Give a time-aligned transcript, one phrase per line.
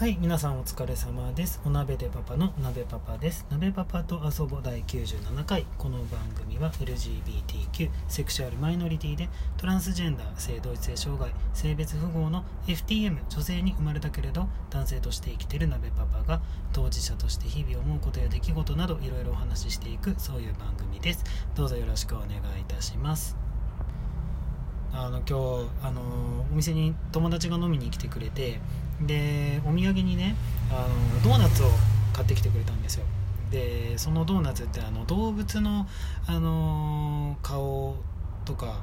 [0.00, 1.60] はい、皆さんお疲れ様です。
[1.62, 3.44] お鍋でパパの鍋パパです。
[3.50, 5.66] 鍋パパと遊ぼう第97回。
[5.76, 9.28] この番組は LGBTQ、セクシュアルマイノリティで
[9.58, 16.40] トランスジェンダー、性同一性障害、性別不合の FTM、女性に生まれたけれど男性として生きている鍋パパが
[16.72, 21.22] 当事者として日々思うことや出来事などいろいろお話ししていくそういう番組です。
[21.54, 23.36] どうぞよろしくお願いいたします。
[24.92, 26.00] あの今日あの
[26.50, 28.60] お店に友達が飲みに来てくれて
[29.06, 30.36] でお土産にね
[30.70, 31.70] あのドーナツを
[32.12, 33.04] 買ってきてくれたんですよ。
[33.50, 35.86] でそのドーナツってあの動物の
[36.26, 37.96] あの顔
[38.44, 38.80] とか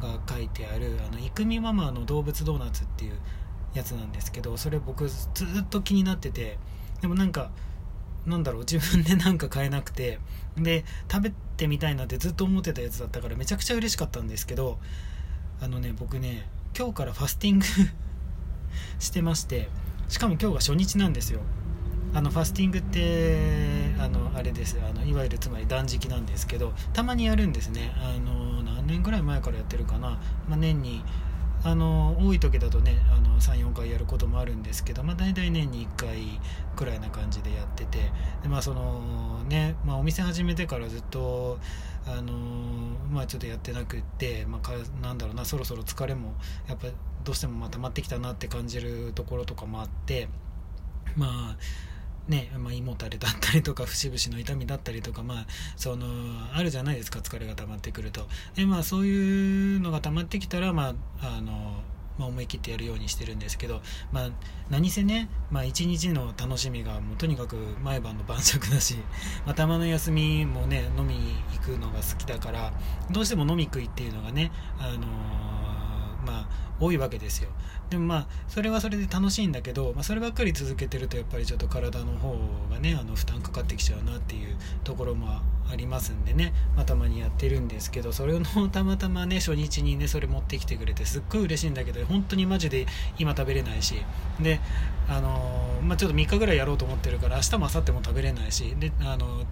[0.00, 3.12] が書いてあるあのイクミママの動物ドーナツっていう
[3.74, 5.28] やつなんですけどそれ僕ず
[5.60, 6.58] っと気になってて
[7.02, 7.50] でもなんか
[8.24, 10.18] なんだろう自分でなんか買えなくて
[10.56, 14.78] で食べてみたいなってずっと思ってたやつだったからめちゃくちゃ嬉しかったんですけど
[15.60, 17.66] あのね僕ね今日からファスティング
[18.98, 19.68] してまして
[20.08, 21.40] しかも今日が初日なんですよ。
[22.14, 27.92] あのファスティングってあのあれですあのいわゆるつまり断食なんですけどたまにやるんですね。
[27.96, 31.04] あの何年ぐらい前からやってるかな、まあ、年に
[31.66, 32.96] あの多い時だとね
[33.40, 36.40] 34回やることもあるんですけど、まあ、大体年に1回
[36.76, 37.98] くらいな感じでやってて
[38.44, 41.58] で、まあそのねまあ、お店始めてからずっと
[42.06, 42.32] あの
[43.10, 46.34] まあちょっとやってなくって、まあ、かなんだろうなそろそろ疲れも
[46.68, 46.86] やっぱ
[47.24, 50.28] どうしてもまあ溜まってきたなって感じるところとかもあって
[51.16, 51.56] まあ
[52.28, 55.46] ねまあ、胃もたれだったりとか節々の痛みだったりとか、まあ、
[55.76, 56.06] その
[56.52, 58.26] あるじゃないですか疲れが溜まってくると。
[58.56, 61.82] で、まあ、そういうのが溜まってきたら、まああの
[62.18, 63.80] まあ、思い切ってやるようにしてるんですけど、
[64.12, 64.30] まあ、
[64.70, 68.96] 何せね、まあ、一日の楽しみがもうとにかく毎晩の晩酌だし、
[69.44, 72.72] まあ、たまの休みもね飲みに行くのが好きだから
[73.10, 75.06] どうしても飲み食いっていうのがね、あの
[76.26, 76.48] まあ、
[76.80, 77.48] 多いわけですよ。
[77.90, 82.36] でもまあそれはそれで楽しいんだけど、まあ、そればっかり続けてるとやっぱりちょっと体の方
[82.70, 92.86] がねあの負担かかってきちゃうなっていうところもありますんでね、まあ、たまにやってるんですけどそれのたまたまね初日にねそれ持ってきてくれてすっごい嬉しいんだけど本当にマジで
[93.18, 94.02] 今食べれないし。
[94.40, 94.60] で
[95.08, 98.74] あのまあ、ちょっと3日ぐらいやろうと思ってるから明日も明後日も食べれないし。
[98.76, 99.44] であの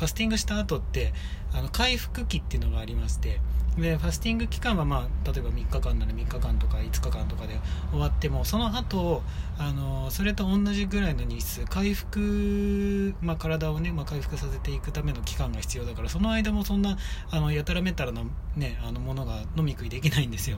[0.00, 1.12] ファスティングした後って
[1.52, 3.38] あの回復期っていうのがありまして
[3.78, 9.22] でファスティング期間は、まあ、例えば3日間なら3日間とか5日間とかで終わってもその後
[9.58, 16.96] あのそれと同じぐらいの日数回復、まあ、体をね、まあ、回復させていくための期間が必要だからその間もそんな
[17.30, 18.22] あのやたらめったらな、
[18.56, 20.56] ね、あのものが飲み食いできないんですよ。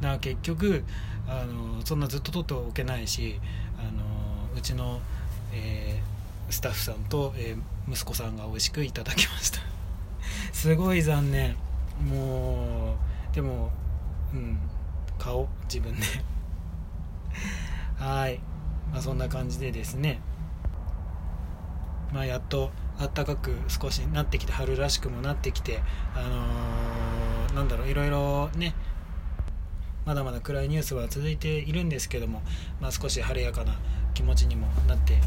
[0.00, 0.82] だから結局
[1.28, 3.40] あのそんなずっと取っておけないし
[3.78, 4.02] あの
[4.56, 5.00] うちの、
[5.52, 6.19] えー
[6.50, 9.60] スタッフさんと、えー、息子さんが美味しくいただきました。
[10.52, 11.56] すごい残念。
[12.04, 12.96] も
[13.30, 13.70] うでも
[14.32, 14.58] うん
[15.18, 16.06] 買おう自分で。
[17.98, 18.40] はい。
[18.92, 20.20] まあそんな感じでですね。
[22.12, 25.80] まあやっと暖かく少しなってきて春らしくもなってきて
[26.14, 28.74] あのー、なんだろういろいろね。
[30.06, 32.42] まだまだ暗いニュースは続いているんですけども、
[32.80, 33.74] まあ、少し晴れやかな
[34.14, 35.20] 気持ちにもなって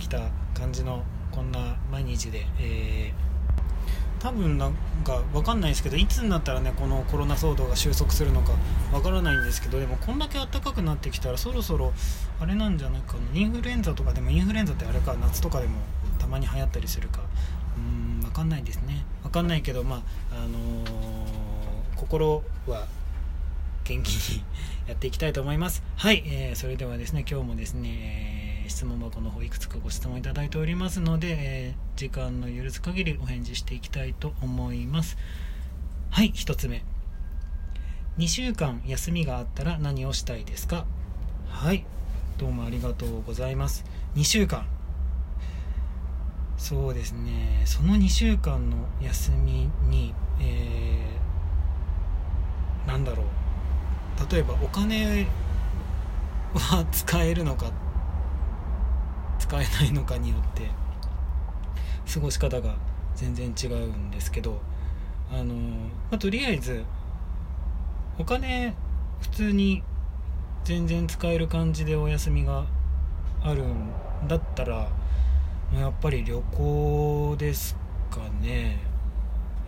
[0.00, 0.20] きた
[0.54, 4.74] 感じのこんな毎日で、えー、多分なん
[5.04, 8.52] か分かんないですけどいつになったらねこのコロナ騒動が収束するのか
[8.92, 11.92] 分からないんですけどでもこんだけ暖かくなってきたらそろそろ
[12.40, 15.80] あれなんじゃないかなインフルエンザとかでもインフルエンザってあれか夏とかでも
[16.18, 17.20] たまに流行ったりするか
[17.76, 19.04] うん分かんないですね。
[19.22, 22.86] 分かんないけどまああのー、心は
[23.84, 24.42] 元気に
[24.88, 25.82] やっていきたいと思います。
[25.96, 35.16] はい、えー、それではですね今日もですね、えー、質問箱の方いくつかご質問いただいておりますので、えー、時間の許す限りお返事していきたいと思います。
[36.10, 36.82] はい1つ目。
[38.18, 40.86] 2週間休みがあったら何をしたいですか？
[41.48, 41.84] はい
[42.38, 43.84] どうもありがとうございます。
[44.16, 44.66] 2週間。
[46.56, 47.62] そうですね。
[47.66, 53.26] その2週間の休みに、えー、なんだろう。
[54.32, 55.26] 例えばお金
[56.54, 57.72] は使えるのかっ
[59.44, 60.70] 使えないのかによって
[62.10, 62.76] 過ごし方が
[63.14, 64.58] 全然違うんですけど
[65.30, 66.82] あの、まあ、とりあえず
[68.18, 68.74] お金
[69.20, 69.82] 普通に
[70.64, 72.64] 全然使える感じでお休みが
[73.42, 73.92] あるん
[74.26, 74.88] だったら
[75.74, 77.76] やっぱり旅行です
[78.10, 78.78] かね。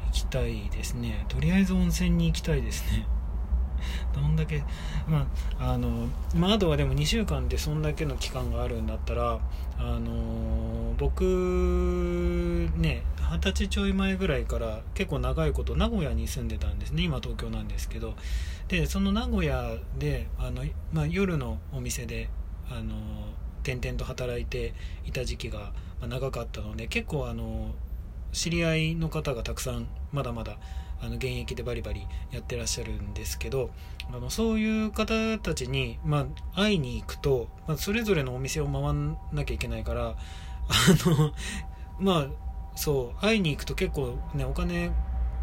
[0.07, 1.27] 行きたいですね。
[1.29, 3.07] とりあえず温泉に行きたいですね。
[4.15, 4.63] どんだけ、
[5.09, 5.27] ま
[5.59, 9.39] あ、あの、まあ、あとはでも2週間でそんだけの期間があるんだったら、
[9.79, 17.03] あの、僕、ね、二十歳ちょい前ぐらいから結構長いこと名古屋に住んでたんですね。
[17.03, 18.15] 今東京なんですけど。
[18.69, 22.29] で、その名古屋で、あの、まあ、夜のお店で、
[22.71, 22.95] あの、
[23.67, 24.75] 転々と働いて
[25.05, 27.75] いた時期が長かったので結構あの
[28.33, 30.59] 知り合いの方がたくさんまだまだ
[31.01, 33.71] あの現役でバリバリやってらっしゃるんですけど
[34.13, 40.17] あのそういう方たちに、まあ、会いに行くと、まあ、それぞれのお店を回んなきゃいけないからあ
[41.09, 41.33] の
[41.99, 42.27] まあ
[42.75, 44.91] そう会いに行くと結構ねお金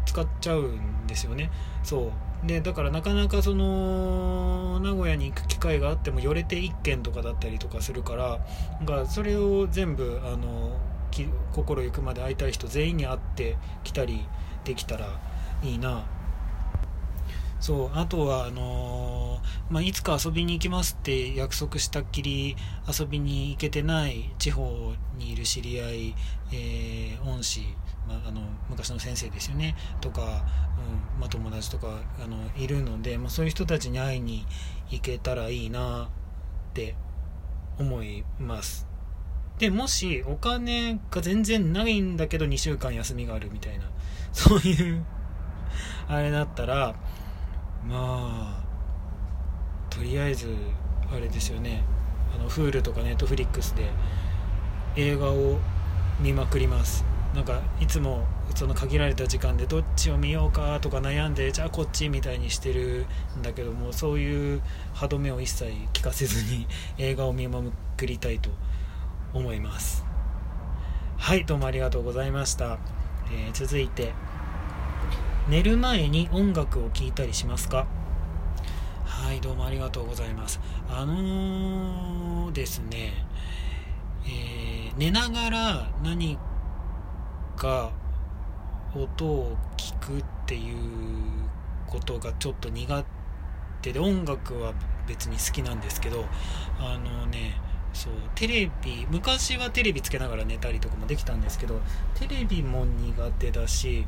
[0.06, 1.50] 使っちゃうんですよね。
[1.82, 2.12] そ
[2.44, 2.46] う。
[2.46, 8.40] でだからなかなかその名古屋に行く機会があっても寄れて1軒とかだったりとかするから
[8.80, 10.76] なんかそれを全部あの
[11.52, 14.26] 心ゆくまで会いたい人全員に会ってきたり
[14.64, 15.06] できたら
[15.64, 16.04] いいな。
[17.64, 22.56] そうあとはあのー、まあ、いつか遊びに行きますって約束したっきり
[22.86, 26.14] 遊びに行けてない地方にいる知り合い、
[26.52, 27.62] えー、恩師、
[28.06, 29.76] まあ、あの昔の先生ですよね。
[30.02, 30.26] とか、う
[31.16, 34.44] んまあ、友達とかあのいるので、まあ、そういう人たちに会いに
[34.90, 36.10] 行けたらいいな
[36.70, 36.96] って
[37.78, 38.86] 思います。
[39.58, 43.84] でもしお金が全然ないんだけど2週間休みがあるみたいな。
[44.32, 45.02] そういう
[46.08, 46.94] あれだったら
[47.86, 48.64] まあ
[49.90, 50.54] とりあえず
[51.12, 51.84] あれですよね。
[52.34, 53.90] あの Hulu とか Netflix で
[54.96, 55.58] 映画を
[56.20, 57.04] 見まくります。
[57.34, 58.24] なんかいつも
[58.54, 64.62] その限られた時間でどっちを見ようかとか悩んでじゃあこっちみたいにしてるんだけどもそういう
[64.92, 66.66] 歯止めを一切聞かせずに
[66.96, 67.60] 映画を見ま
[67.96, 68.50] くりたいと
[69.32, 70.04] 思います。
[71.16, 72.78] はいどうもありがとうございました、
[73.32, 74.12] えー、続いて
[75.46, 77.86] 寝る前に音楽を聴いたりしますか？
[79.04, 80.58] はいどうもありがとうございます。
[80.88, 83.12] あのー、ですね、
[84.24, 86.38] えー、寝ながら何
[87.56, 87.92] か
[88.94, 90.76] 音を聞くっていう
[91.88, 93.04] ことがちょっと苦
[93.82, 94.72] 手で音楽は
[95.06, 96.24] 別に好きなんですけど
[96.80, 97.60] あのね
[97.92, 101.82] そうテレビ昔はテレビつけながら寝たりとかもできたんですけど
[102.14, 104.06] テレビも苦手だし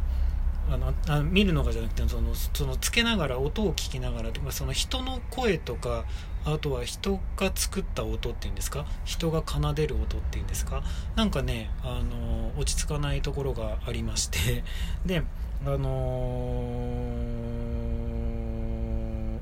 [0.68, 6.04] あのあ見るのがじゃなくてそのそのつけながら音を聞きながらとかその人の声とか
[6.44, 8.84] あとは人が作った音っていうんですか？
[9.04, 10.82] 人が奏でる音っていうんですか？
[11.14, 14.64] なんかねあの落ち着かないところがありまして。
[15.06, 15.22] で
[15.64, 16.98] あの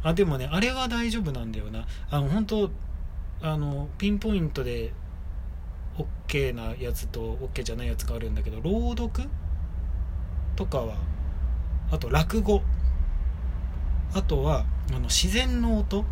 [0.03, 1.87] ー、あでもねあれは大丈夫なんだよな。
[2.11, 2.71] あの本当
[3.43, 4.93] あのピンポイントで
[6.29, 9.29] OK なやつと OK じゃないやつがあるんだけど朗読
[10.57, 10.95] とかは
[11.95, 12.63] あと落語。
[14.15, 16.05] あとはあの自然の音。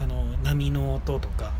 [0.00, 1.52] あの波の音とか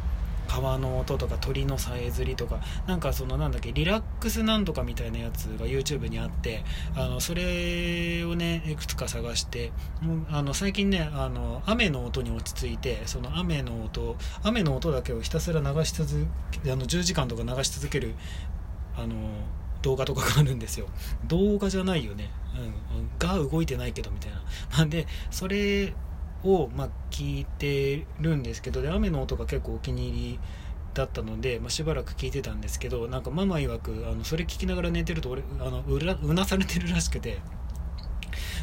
[0.48, 2.60] 川の音とか鳥のさえずりとか。
[2.86, 6.64] なんかそのなんだっけリラックスなんとかみたいなやつが YouTube にあって
[6.94, 9.72] あのそれをねいくつか探して
[10.30, 16.26] あの最近ねあの雨の音に落ち着いてその雨の音雨の音だけをひたすら流し続
[16.62, 18.14] けあの10時間とか流し続ける
[18.96, 19.16] あの
[19.82, 20.86] 動画とかがあるんですよ。
[21.26, 22.30] 動画じゃないよね、
[22.92, 24.42] うん、が動いてないけどみたいな。
[24.78, 25.94] なんでそれ
[26.44, 30.40] をまあ聞いてるんですけどで雨の音が結構お気に入り
[30.94, 37.38] だったので、まあ、しばらく聞いてたんですけどなんかママ曰くあのそれ聞きながら寝てると俺あのうらうなされてるらしくて。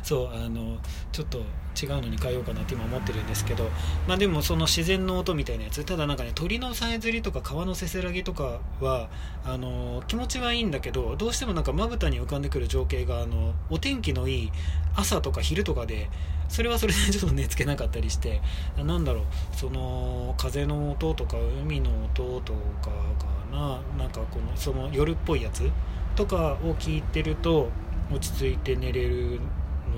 [0.04, 0.78] そうあの
[1.12, 1.40] ちょっと
[1.80, 3.70] 違うのに変えようかなって今思ってるんですけど
[4.08, 9.10] まあでもその自然の音みたいなやつただなんかね鳥のさえずりとか川のせせらぎとかは
[9.46, 14.52] あの気持ちはいいんだけどどうしてもなんかまぶたに浮かんでくる情景があのお天気のいい
[14.96, 16.10] 朝とか昼とかで
[16.50, 18.42] それはそれで ちょっと寝つけなかったりして
[18.78, 25.70] なんだろうその風の音とか海の音とかかななんかこのその夜っぽいやつ
[26.16, 27.70] とかを聞いてると
[28.12, 29.40] 落ち着いて寝れる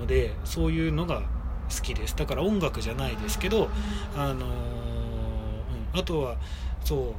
[0.00, 1.22] のでそういうのが
[1.68, 2.16] 好きです。
[2.16, 3.68] だから音楽じゃないですけど
[4.16, 6.36] あのー、うん、あとは
[6.84, 7.14] そ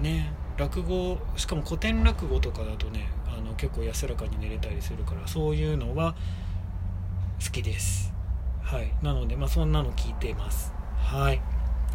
[0.00, 6.14] うね落語しかも古典落語とかだとねあの結構安らかに寝れたりするからそういうのは
[7.44, 8.12] 好きです。
[8.62, 8.92] はい。
[9.02, 10.72] なのでまあそんなの聞いてます。
[10.96, 11.42] はい。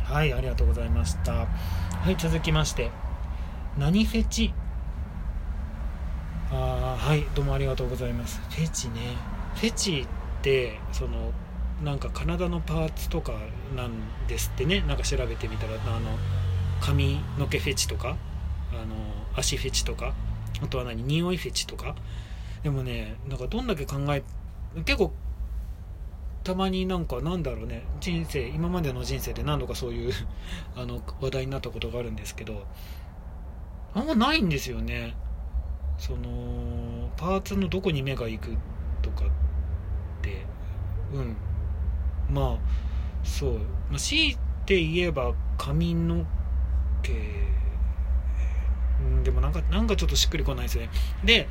[0.04, 1.34] はいありがとうございました。
[1.34, 1.48] は
[2.10, 2.92] い続きまして。
[3.78, 4.54] 何フェチ？
[6.52, 8.42] あはいどうもありがとうございます。
[8.50, 9.37] フェチね。
[9.58, 11.32] フェチってその
[11.84, 13.34] なんか体のパーツとか
[13.76, 13.92] なん
[14.28, 14.82] ですってね。
[14.82, 16.18] なんか調べてみたらあの
[16.82, 18.18] 髪の毛フェチとか
[18.72, 18.96] あの
[19.36, 20.14] 足フェチとか
[20.62, 21.96] あとは何匂いフェチとか。
[22.64, 24.24] でもねなんかどんだけ考え
[24.84, 25.14] 結構
[26.44, 30.14] たまになんかなんだろうね人生今までの人生で何度かそういう
[30.76, 32.66] あの話題になったことがあるんですけど
[33.94, 35.16] あんまないんですよね。
[35.98, 38.56] そのパーツのどこに目が行く
[39.02, 39.24] とか
[41.14, 41.36] うん。
[42.30, 42.58] まあ
[43.24, 43.54] そう、
[43.90, 46.26] まあ、強いて言えば髪の
[47.02, 47.48] 毛。
[49.48, 50.90] なんかなんかちょっとしっくりこないですね。
[51.24, 51.48] で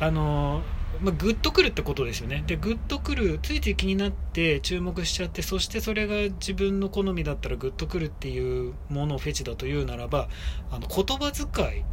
[0.00, 0.62] あの
[1.00, 2.44] まあ、グッとくるってことですよね。
[2.46, 10.28] でグッとくるついつい気になって注目しちゃってそしてそれが自分の好みだったらグッとくるっていうものをフェチだというならば
[10.70, 11.84] あの言葉遣い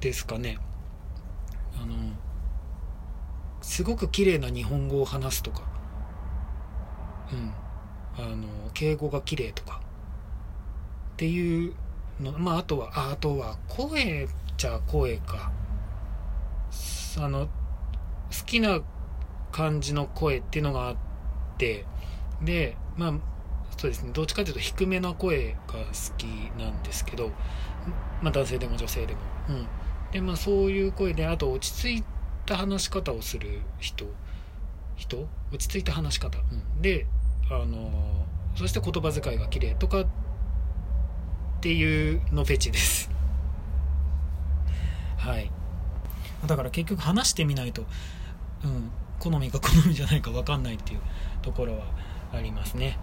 [0.00, 0.58] ですかね
[3.62, 5.62] すごく綺麗な日本語を話すとか。
[7.32, 7.54] うん。
[8.24, 9.80] あの敬語が綺麗とか。
[11.14, 11.74] っていう
[12.20, 12.32] の。
[12.32, 15.52] まああとはああとは声じゃ声か。
[17.18, 17.50] あの好
[18.46, 18.80] きな
[19.50, 20.96] 感じの声っていうのがあっ
[21.56, 21.86] て。
[22.42, 23.12] でまあ
[23.76, 24.10] そうですね。
[24.12, 26.24] どっちかというと低めな声が好き
[26.60, 27.30] なんですけど、
[28.20, 29.66] まあ、男性でも女性でも、うん、
[30.12, 32.04] でまあそういう声であと落ち着い
[32.46, 34.06] た話し方をする人
[34.96, 35.28] 人？
[35.52, 36.42] 落ち着いた話し方、う
[36.78, 37.06] ん、で
[37.50, 40.06] あのそして言葉遣いが綺麗とかっ
[41.60, 43.10] ていうのフェチです。
[45.16, 45.50] はい。
[46.46, 47.86] だから結局話してみないと、
[48.64, 51.00] うん、好みか好みじゃないか分かんないっていう
[51.40, 51.86] ところは
[52.32, 52.98] ありますね。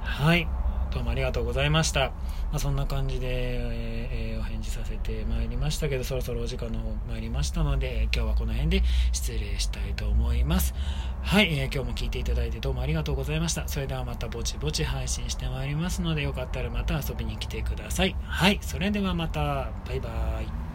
[0.00, 0.46] はい
[0.90, 2.00] どうもありがとうございました。
[2.00, 2.12] ま
[2.54, 10.74] あ、そんな感じで、えー、お返事させてまいりましたけど、そろそろお時間の方参りましたので、今日はこの辺で失礼したいと思います。
[11.22, 13.68] はい、えー、今日も聞いていただいてどうもありがとうございました。
[13.68, 18.16] それではまたぼちぼち配信してまいりますので、よかったらまた遊びに来てください。
[18.24, 20.67] はい、それではまた、バイバーイ。